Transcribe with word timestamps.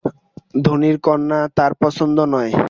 ধনীর 0.63 0.97
কন্যা 1.01 1.39
তাঁর 1.55 1.71
পছন্দ 1.81 2.17
নয়। 2.25 2.51